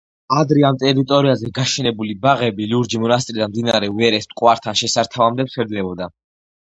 [0.35, 6.09] ადრე ამ ტერიტორიაზე გაშენებული ბაღები ლურჯი მონასტრიდან მდინარე ვერეს მტკვართან შესართავამდე ვრცელდებოდა.